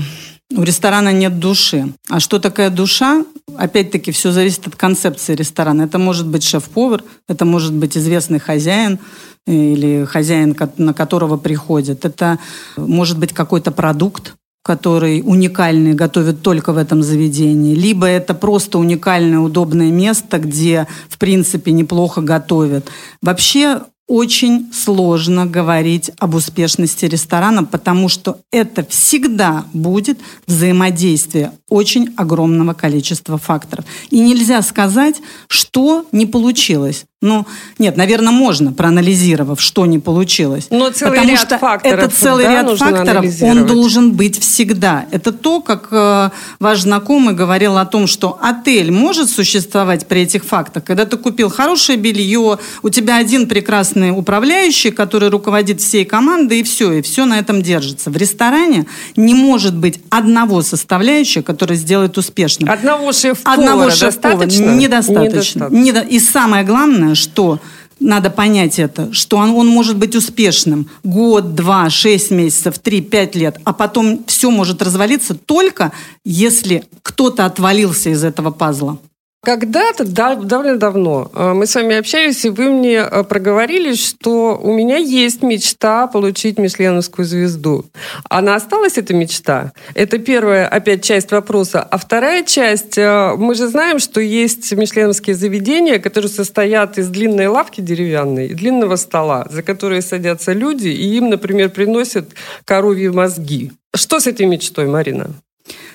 [0.55, 1.93] у ресторана нет души.
[2.09, 3.25] А что такая душа?
[3.57, 5.83] Опять-таки, все зависит от концепции ресторана.
[5.83, 8.99] Это может быть шеф-повар, это может быть известный хозяин
[9.47, 12.05] или хозяин, на которого приходят.
[12.05, 12.39] Это
[12.77, 19.39] может быть какой-то продукт, который уникальный, готовят только в этом заведении, либо это просто уникальное,
[19.39, 22.87] удобное место, где, в принципе, неплохо готовят.
[23.21, 32.73] Вообще очень сложно говорить об успешности ресторана, потому что это всегда будет взаимодействие очень огромного
[32.73, 33.85] количества факторов.
[34.09, 35.15] И нельзя сказать,
[35.47, 37.05] что не получилось.
[37.23, 37.47] Ну,
[37.79, 40.67] нет, наверное, можно, проанализировав, что не получилось.
[40.69, 45.05] Но целый Потому ряд что факторов, это целый да, ряд факторов, он должен быть всегда.
[45.09, 50.43] Это то, как э, ваш знакомый говорил о том, что отель может существовать при этих
[50.43, 56.59] фактах, когда ты купил хорошее белье, у тебя один прекрасный управляющий, который руководит всей командой,
[56.59, 58.09] и все, и все на этом держится.
[58.09, 62.69] В ресторане не может быть одного составляющего, который сделает успешным.
[62.69, 64.75] Одного шеф-повара Одного шеф-повара недостаточно.
[64.75, 65.67] недостаточно.
[65.69, 66.01] Недо...
[66.01, 67.59] И самое главное, что
[67.99, 73.35] надо понять это, что он, он может быть успешным год, два, шесть месяцев, три, пять
[73.35, 75.91] лет, а потом все может развалиться только
[76.25, 78.97] если кто-то отвалился из этого пазла.
[79.45, 84.57] Когда-то, да, довольно давно, э, мы с вами общались, и вы мне э, проговорили, что
[84.57, 87.85] у меня есть мечта получить Мишленовскую звезду.
[88.29, 89.73] Она осталась, эта мечта?
[89.95, 91.81] Это первая, опять, часть вопроса.
[91.81, 97.47] А вторая часть, э, мы же знаем, что есть мишленовские заведения, которые состоят из длинной
[97.47, 102.29] лавки деревянной и длинного стола, за которые садятся люди, и им, например, приносят
[102.63, 103.73] коровьи мозги.
[103.93, 105.31] Что с этой мечтой, Марина?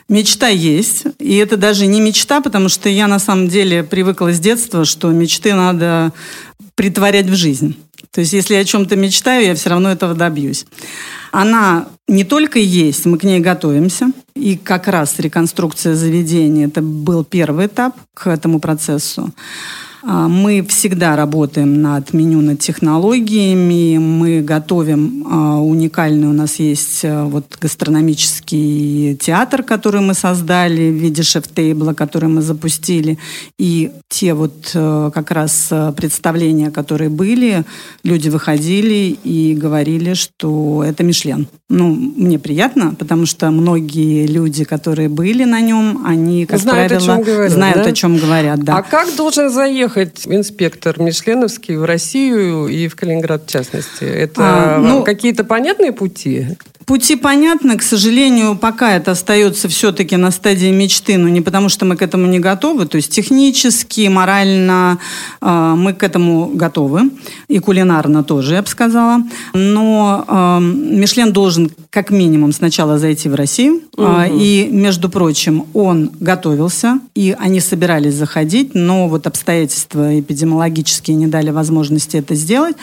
[0.09, 4.41] Мечта есть, и это даже не мечта, потому что я на самом деле привыкла с
[4.41, 6.13] детства, что мечты надо
[6.75, 7.77] притворять в жизнь.
[8.11, 10.65] То есть, если я о чем-то мечтаю, я все равно этого добьюсь.
[11.31, 14.11] Она не только есть, мы к ней готовимся.
[14.35, 19.33] И как раз реконструкция заведения, это был первый этап к этому процессу.
[20.03, 23.99] А, мы всегда работаем над меню, над технологиями.
[23.99, 30.95] Мы готовим а, уникальный, у нас есть а, вот гастрономический театр, который мы создали в
[30.95, 33.19] виде шеф-тейбла, который мы запустили.
[33.59, 37.65] И те вот как раз представления, которые были,
[38.05, 41.49] люди выходили и говорили, что это Мишлен.
[41.71, 47.13] Ну, мне приятно, потому что многие люди, которые были на нем, они, как знают, правило,
[47.13, 47.91] о чем говорят, знают, да?
[47.91, 48.65] о чем говорят.
[48.65, 48.79] Да.
[48.79, 54.05] А как должен заехать инспектор Мишленовский в Россию и в Калининград в частности?
[54.05, 56.47] Это А, ну- какие-то понятные пути?
[56.89, 61.85] Пути понятны, к сожалению, пока это остается все-таки на стадии мечты, но не потому, что
[61.85, 64.99] мы к этому не готовы, то есть технически, морально
[65.43, 67.11] э, мы к этому готовы,
[67.47, 69.23] и кулинарно тоже, я бы сказала.
[69.53, 76.11] Но э, Мишлен должен как минимум сначала зайти в Россию, э, и, между прочим, он
[76.21, 82.77] готовился, и они собирались заходить, но вот обстоятельства эпидемиологические не дали возможности это сделать.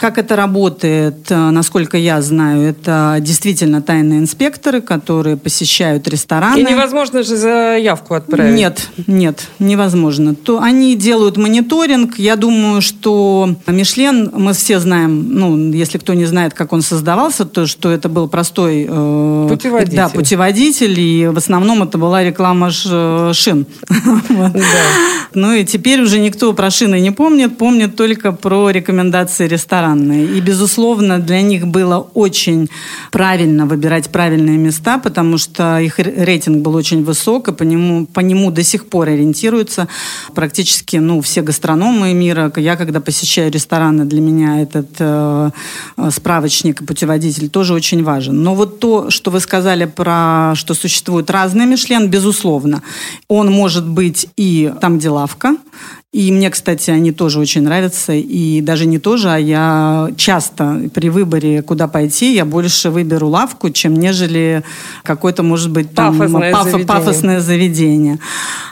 [0.00, 3.39] Как это работает, э, насколько я знаю, это действительно
[3.82, 6.58] тайные инспекторы, которые посещают рестораны.
[6.60, 8.54] И невозможно же заявку отправить.
[8.54, 10.34] Нет, нет, невозможно.
[10.34, 12.18] То они делают мониторинг.
[12.18, 17.44] Я думаю, что Мишлен, мы все знаем, ну, если кто не знает, как он создавался,
[17.44, 19.96] то что это был простой э, Путеводитель.
[19.96, 23.66] Да, путеводитель, и в основном это была реклама ш- шин.
[24.28, 24.52] Вот.
[25.34, 30.26] Ну и теперь уже никто про шины не помнит, помнит только про рекомендации ресторанные.
[30.26, 32.68] И, безусловно, для них было очень
[33.12, 38.20] правильно выбирать правильные места, потому что их рейтинг был очень высок, и по нему, по
[38.20, 39.88] нему до сих пор ориентируются
[40.34, 42.52] практически ну, все гастрономы мира.
[42.56, 45.50] Я, когда посещаю рестораны, для меня этот э,
[45.96, 48.42] э, справочник и путеводитель тоже очень важен.
[48.42, 52.82] Но вот то, что вы сказали про, что существуют разные Мишлен, безусловно.
[53.28, 55.56] Он может быть и там, где лавка,
[56.12, 58.12] и мне, кстати, они тоже очень нравятся.
[58.12, 63.70] И даже не тоже, а я часто при выборе, куда пойти, я больше выберу лавку,
[63.70, 64.64] чем нежели
[65.04, 66.86] какое-то, может быть, там Пафосное заведение.
[66.86, 68.18] пафосное заведение.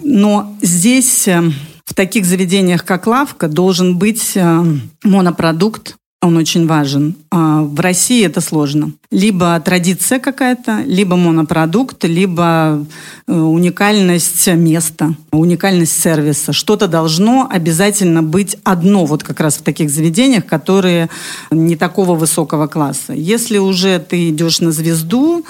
[0.03, 1.43] Но здесь, э,
[1.85, 4.65] в таких заведениях, как лавка, должен быть э,
[5.05, 7.15] монопродукт, он очень важен.
[7.31, 8.93] А В России это сложно.
[9.11, 12.85] Либо традиция какая-то, либо монопродукт, либо
[13.27, 16.53] э, уникальность места, уникальность сервиса.
[16.53, 21.09] Что-то должно обязательно быть одно вот как раз в таких заведениях, которые
[21.53, 23.13] не такого высокого класса.
[23.13, 25.45] Если уже ты идешь на звезду,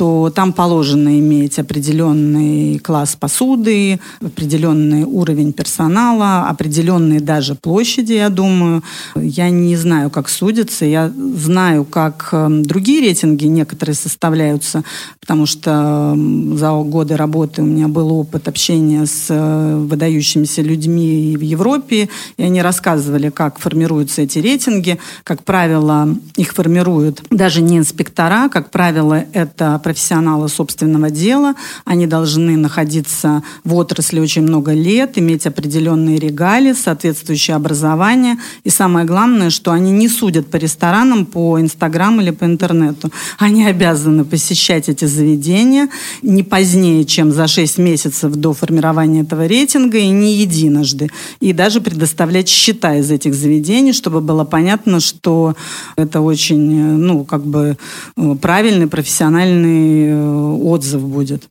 [0.00, 8.82] то там положено иметь определенный класс посуды, определенный уровень персонала, определенные даже площади, я думаю.
[9.14, 14.84] Я не знаю, как судятся, я знаю, как э, другие рейтинги некоторые составляются,
[15.20, 21.36] потому что э, за годы работы у меня был опыт общения с э, выдающимися людьми
[21.36, 22.08] в Европе,
[22.38, 24.98] и они рассказывали, как формируются эти рейтинги.
[25.24, 31.54] Как правило, их формируют даже не инспектора, как правило, это профессионалы собственного дела.
[31.84, 38.36] Они должны находиться в отрасли очень много лет, иметь определенные регалии, соответствующее образование.
[38.62, 43.10] И самое главное, что они не судят по ресторанам, по Инстаграм или по интернету.
[43.38, 45.88] Они обязаны посещать эти заведения
[46.22, 51.10] не позднее, чем за 6 месяцев до формирования этого рейтинга и не единожды.
[51.40, 55.56] И даже предоставлять счета из этих заведений, чтобы было понятно, что
[55.96, 57.76] это очень, э, ну, как бы
[58.16, 61.48] э, правильный, профессиональный э, отзыв будет.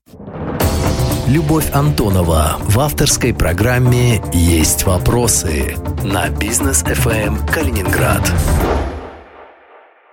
[1.28, 8.24] Любовь Антонова в авторской программе «Есть вопросы» на бизнес FM Калининград.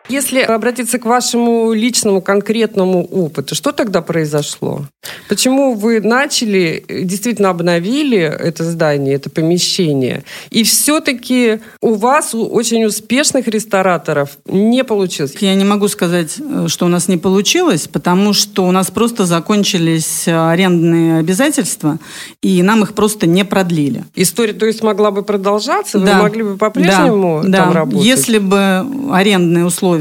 [0.09, 4.87] Если обратиться к вашему личному конкретному опыту, что тогда произошло?
[5.29, 12.47] Почему вы начали, э, действительно обновили это здание, это помещение, и все-таки у вас, у
[12.47, 15.35] очень успешных рестораторов, не получилось?
[15.41, 19.27] Я не могу сказать, э, что у нас не получилось, потому что у нас просто
[19.27, 21.99] закончились э, арендные обязательства,
[22.43, 24.05] и нам их просто не продлили.
[24.15, 25.99] История, то есть, могла бы продолжаться?
[25.99, 27.81] Вы могли бы по-прежнему да, там да.
[27.81, 28.07] работать?
[28.07, 29.96] Если бы арендные условия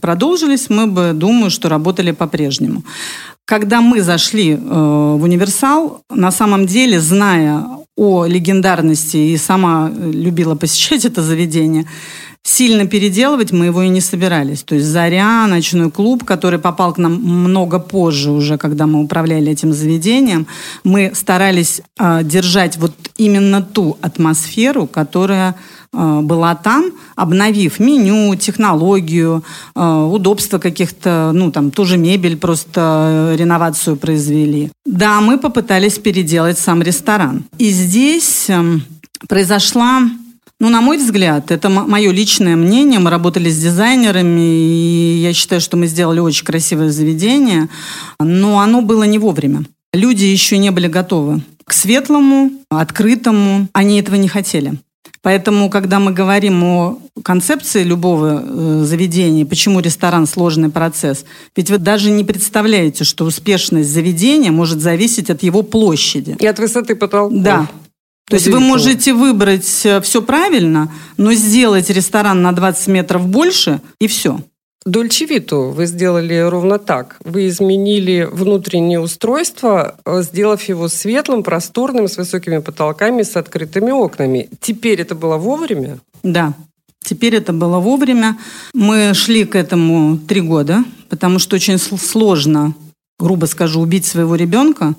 [0.00, 2.82] продолжились, мы бы, думаю, что работали по-прежнему.
[3.44, 7.64] Когда мы зашли э, в универсал, на самом деле, зная
[7.96, 11.86] о легендарности и сама любила посещать это заведение,
[12.58, 14.64] сильно переделывать мы его и не собирались.
[14.64, 19.52] То есть «Заря», «Ночной клуб», который попал к нам много позже уже, когда мы управляли
[19.52, 20.46] этим заведением,
[20.82, 25.54] мы старались э, держать вот именно ту атмосферу, которая
[25.92, 29.44] э, была там, обновив меню, технологию,
[29.76, 34.72] э, удобства каких-то, ну, там, ту же мебель, просто реновацию произвели.
[34.84, 37.44] Да, мы попытались переделать сам ресторан.
[37.58, 38.80] И здесь э,
[39.28, 40.02] произошла
[40.60, 42.98] ну, на мой взгляд, это мое личное мнение.
[42.98, 47.68] Мы работали с дизайнерами, и я считаю, что мы сделали очень красивое заведение,
[48.18, 49.64] но оно было не вовремя.
[49.92, 53.68] Люди еще не были готовы к светлому, открытому.
[53.72, 54.74] Они этого не хотели.
[55.22, 61.24] Поэтому, когда мы говорим о концепции любого э, заведения, почему ресторан сложный процесс,
[61.56, 66.36] ведь вы даже не представляете, что успешность заведения может зависеть от его площади.
[66.38, 67.36] И от высоты потолка.
[67.36, 67.68] Да.
[68.28, 73.80] То есть вы можете выбрать э, все правильно, но сделать ресторан на 20 метров больше,
[74.00, 74.40] и все.
[74.84, 77.16] Дольчевиту вы сделали ровно так.
[77.24, 84.48] Вы изменили внутреннее устройство, э, сделав его светлым, просторным, с высокими потолками, с открытыми окнами.
[84.60, 85.98] Теперь это было вовремя?
[86.22, 86.54] Да.
[87.02, 88.36] Теперь это было вовремя.
[88.74, 92.74] Мы шли к этому три года, потому что очень сложно
[93.20, 94.94] грубо скажу, убить своего ребенка,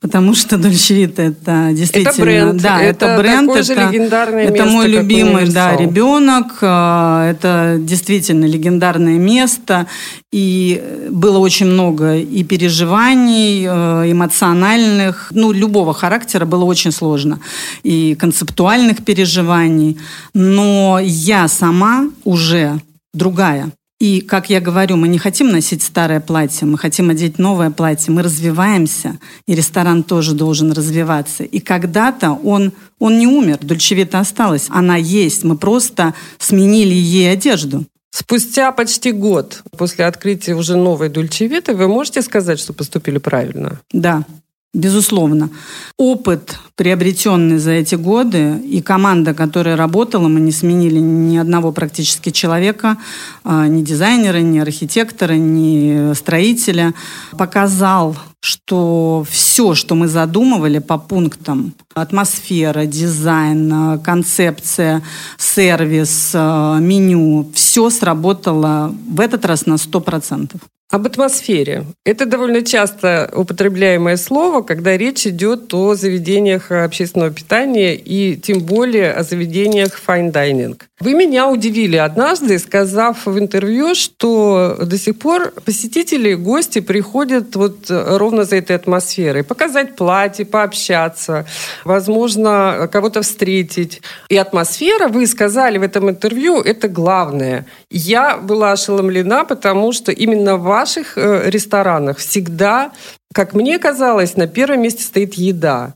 [0.00, 2.10] потому что Дольчевита это действительно...
[2.10, 2.62] Это бренд.
[2.62, 3.46] Да, это, это бренд.
[3.48, 6.58] Такое это, же легендарное это место, мой любимый да, ребенок.
[6.60, 9.86] А, это действительно легендарное место.
[10.30, 17.40] И было очень много и переживаний, э, эмоциональных, ну, любого характера было очень сложно.
[17.82, 19.96] И концептуальных переживаний.
[20.34, 22.78] Но я сама уже
[23.14, 23.70] другая.
[24.04, 28.12] И, как я говорю, мы не хотим носить старое платье, мы хотим одеть новое платье,
[28.12, 31.42] мы развиваемся, и ресторан тоже должен развиваться.
[31.42, 37.86] И когда-то он, он не умер, Дольчевита осталась, она есть, мы просто сменили ей одежду.
[38.10, 43.80] Спустя почти год после открытия уже новой Дульчевиты вы можете сказать, что поступили правильно?
[43.90, 44.24] Да,
[44.74, 45.50] Безусловно.
[45.96, 52.30] Опыт, приобретенный за эти годы, и команда, которая работала, мы не сменили ни одного практически
[52.30, 52.96] человека,
[53.44, 56.92] а, ни дизайнера, ни архитектора, ни строителя,
[57.38, 65.02] показал, что все, что мы задумывали по пунктам, атмосфера, дизайн, концепция,
[65.38, 70.56] сервис, а, меню, все сработало в этот раз на 100%.
[70.90, 71.86] Об атмосфере.
[72.04, 79.12] Это довольно часто употребляемое слово, когда речь идет о заведениях общественного питания и тем более
[79.12, 80.80] о заведениях fine dining.
[81.00, 87.86] Вы меня удивили однажды, сказав в интервью, что до сих пор посетители, гости приходят вот
[87.88, 89.42] ровно за этой атмосферой.
[89.42, 91.46] Показать платье, пообщаться,
[91.84, 94.02] возможно, кого-то встретить.
[94.28, 97.66] И атмосфера, вы сказали в этом интервью, это главное.
[97.90, 102.90] Я была ошеломлена, потому что именно в ваших э, ресторанах всегда,
[103.32, 105.94] как мне казалось, на первом месте стоит еда.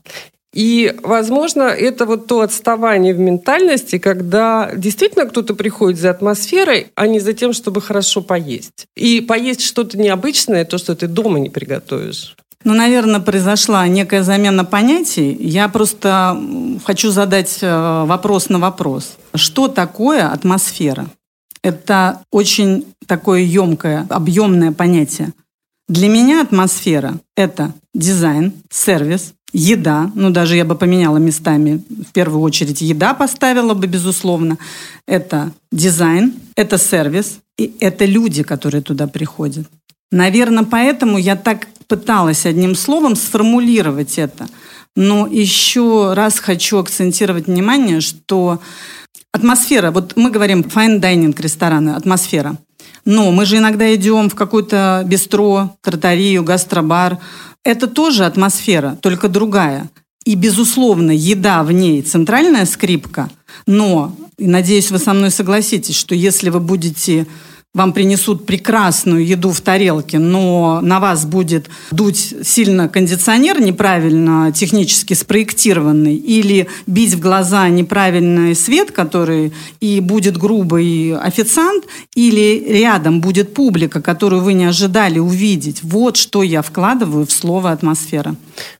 [0.53, 7.07] И, возможно, это вот то отставание в ментальности, когда действительно кто-то приходит за атмосферой, а
[7.07, 8.85] не за тем, чтобы хорошо поесть.
[8.95, 12.35] И поесть что-то необычное, то, что ты дома не приготовишь.
[12.63, 15.37] Ну, наверное, произошла некая замена понятий.
[15.39, 16.37] Я просто
[16.85, 19.17] хочу задать э, вопрос на вопрос.
[19.35, 21.05] Что такое атмосфера?
[21.61, 25.33] Это очень такое емкое, объемное понятие.
[25.89, 30.11] Для меня атмосфера– это дизайн, сервис, еда.
[30.13, 31.81] Ну, даже я бы поменяла местами.
[31.89, 34.59] В первую очередь еда поставила бы, безусловно.
[35.07, 39.67] Это дизайн, это сервис, и это люди, которые туда приходят.
[40.11, 44.47] Наверное, поэтому я так пыталась одним словом сформулировать это.
[44.95, 48.59] Но еще раз хочу акцентировать внимание, что
[49.31, 49.91] Атмосфера.
[49.91, 52.57] Вот мы говорим fine dining рестораны, атмосфера.
[53.05, 57.19] Но мы же иногда идем в какую-то бистро, тартарию, гастробар.
[57.63, 59.89] Это тоже атмосфера, только другая.
[60.25, 63.29] И, безусловно, еда в ней центральная скрипка,
[63.65, 67.25] но, надеюсь, вы со мной согласитесь, что если вы будете
[67.75, 75.13] вам принесут прекрасную еду в тарелке, но на вас будет дуть сильно кондиционер неправильно технически
[75.13, 83.53] спроектированный, или бить в глаза неправильный свет, который и будет грубый официант, или рядом будет
[83.53, 85.83] публика, которую вы не ожидали увидеть.
[85.83, 88.35] Вот что я вкладываю в слово «атмосфера».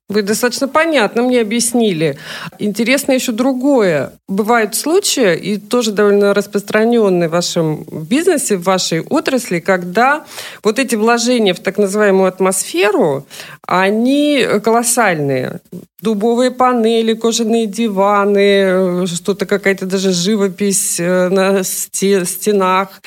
[0.10, 2.18] Вы достаточно понятно мне объяснили.
[2.58, 4.14] Интересно еще другое.
[4.28, 10.26] Бывают случаи, и тоже довольно распространенные в вашем бизнесе, в вашем вашей отрасли, когда
[10.64, 13.26] вот эти вложения в так называемую атмосферу,
[13.68, 15.60] они колоссальные.
[16.02, 23.02] Дубовые панели, кожаные диваны, что-то какая-то даже живопись э, на стенах,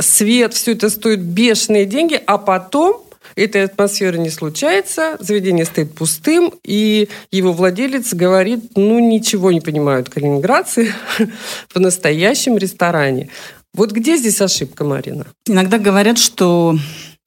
[0.00, 3.02] свет, все это стоит бешеные деньги, а потом
[3.36, 10.08] этой атмосферы не случается, заведение стоит пустым, и его владелец говорит, ну, ничего не понимают
[10.08, 10.94] калининградцы
[11.74, 13.28] в настоящем ресторане.
[13.76, 15.26] Вот где здесь ошибка, Марина?
[15.46, 16.78] Иногда говорят, что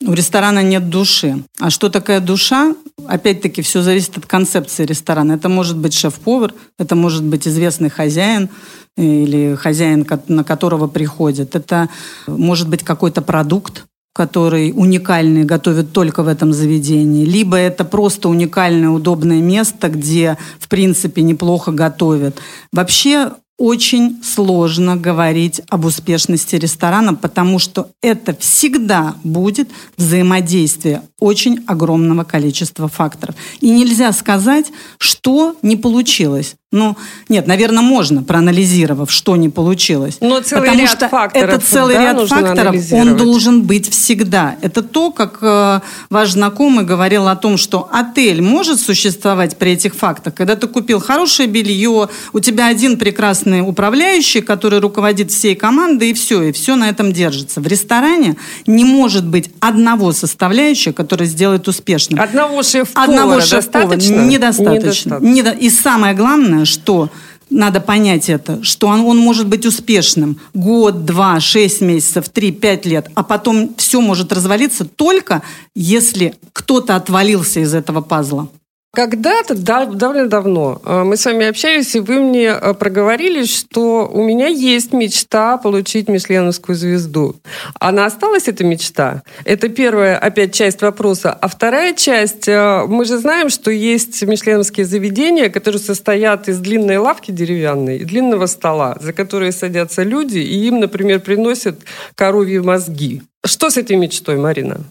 [0.03, 1.43] у ресторана нет души.
[1.59, 2.75] А что такая душа?
[3.05, 5.33] Опять-таки, все зависит от концепции ресторана.
[5.33, 8.49] Это может быть шеф-повар, это может быть известный хозяин
[8.97, 11.55] или хозяин, на которого приходят.
[11.55, 11.87] Это
[12.25, 13.85] может быть какой-то продукт,
[14.15, 20.67] который уникальный, готовят только в этом заведении, либо это просто уникальное, удобное место, где, в
[20.67, 22.41] принципе, неплохо готовят.
[22.73, 32.23] Вообще очень сложно говорить об успешности ресторана, потому что это всегда будет взаимодействие очень огромного
[32.23, 33.35] количества факторов.
[33.59, 36.55] И нельзя сказать, что не получилось.
[36.71, 36.95] Ну,
[37.29, 40.17] нет, наверное, можно, проанализировав, что не получилось.
[40.21, 44.55] Но целый Потому ряд что факторов, это целый да, ряд факторов, он должен быть всегда.
[44.61, 45.79] Это то, как э,
[46.11, 50.35] ваш знакомый говорил о том, что отель может существовать при этих фактах.
[50.35, 56.13] Когда ты купил хорошее белье, у тебя один прекрасный управляющий, который руководит всей командой, и
[56.13, 57.61] все, и все на этом держится.
[57.61, 58.35] В ресторане
[58.67, 62.21] не может быть одного составляющего, который сделает успешным.
[62.21, 64.21] Одного шеф-повара Одного шеф-повара достаточно?
[64.21, 65.17] Недостаточно.
[65.19, 65.65] Недостаточно.
[65.65, 67.09] И самое главное, что
[67.49, 72.85] надо понять это, что он, он может быть успешным год, два, шесть месяцев, три, пять
[72.85, 75.41] лет, а потом все может развалиться только
[75.75, 78.49] если кто-то отвалился из этого пазла.
[78.91, 84.23] Когда-то, довольно давно, э, мы с вами общались, и вы мне э, проговорили, что у
[84.23, 87.35] меня есть мечта получить Мишленовскую звезду.
[87.79, 89.21] Она осталась, эта мечта?
[89.45, 91.31] Это первая, опять, часть вопроса.
[91.31, 96.97] А вторая часть, э, мы же знаем, что есть мишленовские заведения, которые состоят из длинной
[96.97, 101.81] лавки деревянной и длинного стола, за которые садятся люди, и им, например, приносят
[102.15, 103.21] коровьи мозги.
[103.45, 104.81] Что с этой мечтой, Марина?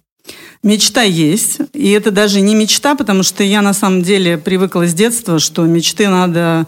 [0.62, 4.94] Мечта есть, и это даже не мечта, потому что я на самом деле привыкла с
[4.94, 6.66] детства, что мечты надо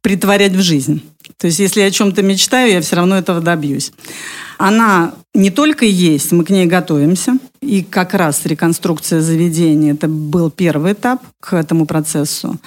[0.00, 1.02] притворять в жизнь.
[1.38, 3.92] То есть если я о чем-то мечтаю, я все равно этого добьюсь.
[4.58, 7.38] Она не только есть, мы к ней готовимся.
[7.62, 12.58] И как раз реконструкция заведения– это был первый этап к этому процессу.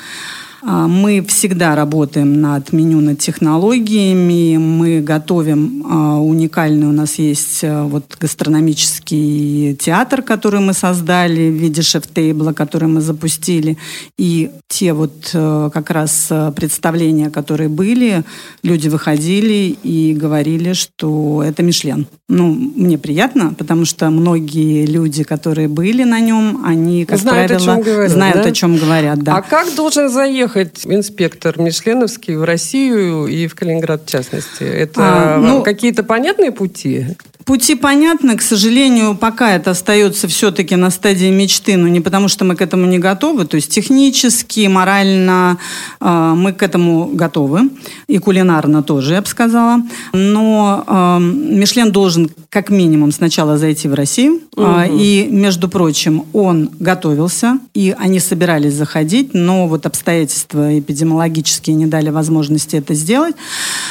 [0.66, 4.58] А, мы всегда работаем над меню, над технологиями.
[4.58, 11.56] Мы готовим а, уникальный, у нас есть а, вот гастрономический театр, который мы создали в
[11.56, 13.78] виде шеф-тейбла, который мы запустили.
[14.18, 18.24] И те вот как раз представления, которые были,
[18.64, 22.08] люди выходили и говорили, что это Мишлен.
[22.30, 27.74] Ну, мне приятно, потому что многие люди, которые были на нем, они, как знают, правило,
[27.74, 28.50] о чем говорят, знают, да?
[28.50, 29.20] о чем говорят.
[29.24, 29.38] Да.
[29.38, 34.64] А как должен заехать приехать инспектор Мишленовский в Россию и в Калининград в частности?
[34.64, 37.08] Это а, ну, какие-то понятные пути?
[37.46, 42.46] Пути понятны, к сожалению, пока это остается все-таки на стадии мечты, но не потому, что
[42.46, 45.58] мы к этому не готовы, то есть технически, морально
[46.00, 47.70] э, мы к этому готовы,
[48.08, 49.82] и кулинарно тоже, я бы сказала.
[50.14, 54.66] Но э, Мишлен должен как минимум сначала зайти в Россию, угу.
[54.66, 61.86] э, и, между прочим, он готовился, и они собирались заходить, но вот обстоятельства эпидемиологические не
[61.86, 63.36] дали возможности это сделать.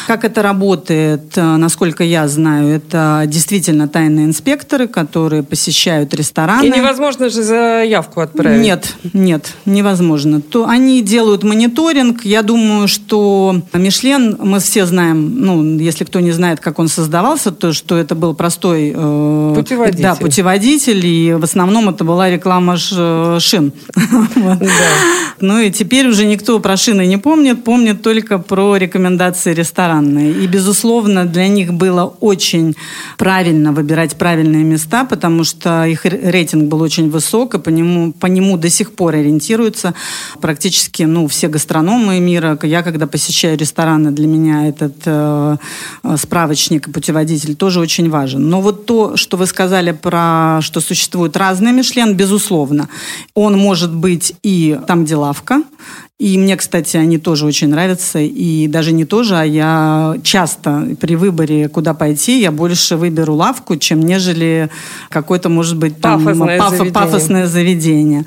[0.07, 6.67] Как это работает, насколько я знаю, это действительно тайные инспекторы, которые посещают рестораны.
[6.67, 8.63] И невозможно же заявку отправить?
[8.63, 10.41] Нет, нет, невозможно.
[10.41, 12.25] То они делают мониторинг.
[12.25, 17.51] Я думаю, что Мишлен, мы все знаем, ну, если кто не знает, как он создавался,
[17.51, 20.03] то что это был простой э, путеводитель.
[20.03, 23.73] Да, путеводитель, и в основном это была реклама ш, шин.
[25.41, 30.33] Ну и теперь уже никто про шины не помнит, помнит только про рекомендации ресторанные.
[30.33, 32.75] И, безусловно, для них было очень
[33.19, 38.27] правильно выбирать правильные места, потому что их рейтинг был очень высок, и по нему, по
[38.27, 39.95] нему до сих пор ориентируются
[40.41, 42.59] практически ну, все гастрономы мира.
[42.63, 45.57] Я, когда посещаю рестораны, для меня этот э,
[46.17, 48.49] справочник и путеводитель тоже очень важен.
[48.49, 52.89] Но вот то, что вы сказали про, что существуют разные Мишлен, безусловно.
[53.35, 55.63] Он может быть и там, где лавка,
[56.23, 58.21] и мне, кстати, они тоже очень нравятся.
[58.21, 63.77] И даже не тоже, а я часто при выборе, куда пойти, я больше выберу лавку,
[63.77, 64.71] чем нежели
[65.09, 66.93] какое-то, может быть, там пафосное, паф, заведение.
[66.93, 68.25] пафосное заведение.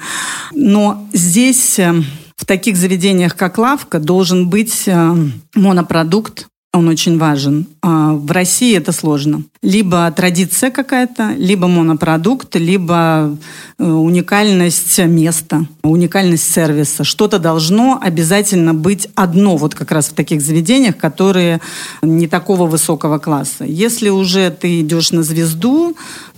[0.53, 1.93] Но здесь, э,
[2.35, 5.15] в таких заведениях, как лавка, должен быть э,
[5.55, 7.67] монопродукт он очень важен.
[7.81, 9.43] А в России это сложно.
[9.61, 13.37] Либо традиция какая-то, либо монопродукт, либо
[13.77, 17.03] э, уникальность места, уникальность сервиса.
[17.03, 21.61] Что-то должно обязательно быть одно вот как раз в таких заведениях, которые
[22.01, 23.65] не такого высокого класса.
[23.65, 25.95] Если уже ты идешь на звезду,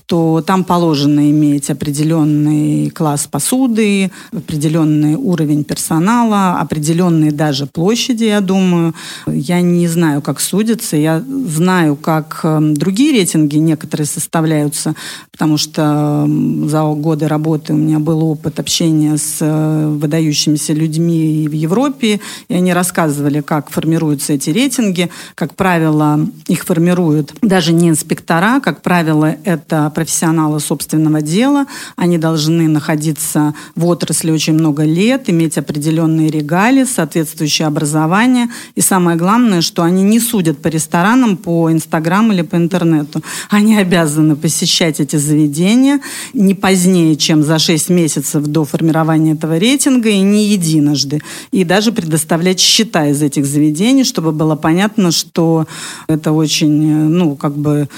[0.07, 8.95] то там положено иметь определенный класс посуды, определенный уровень персонала, определенные даже площади, я думаю.
[9.27, 10.95] Я не знаю, как судится.
[10.95, 14.95] Я знаю, как эм, другие рейтинги некоторые составляются,
[15.29, 21.49] потому что эм, за годы работы у меня был опыт общения с э, выдающимися людьми
[21.49, 25.09] в Европе, и они рассказывали, как формируются эти рейтинги.
[25.35, 31.65] Как правило, их формируют даже не инспектора, как правило, это профессионалы собственного дела.
[31.95, 38.47] Они должны находиться в отрасли очень много лет, иметь определенные регалии, соответствующее образование.
[38.75, 43.23] И самое главное, что они не судят по ресторанам, по Инстаграму или по интернету.
[43.49, 45.99] Они обязаны посещать эти заведения
[46.35, 51.21] не позднее, чем за 6 месяцев до формирования этого рейтинга и не единожды.
[51.51, 55.65] И даже предоставлять счета из этих заведений, чтобы было понятно, что
[56.07, 57.89] это очень, ну, как бы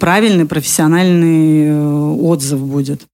[0.00, 3.06] правильный, профессиональный Э, отзыв будет.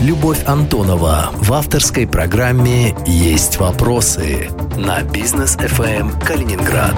[0.00, 6.94] Любовь Антонова в авторской программе «Есть вопросы» на бизнес FM Калининград.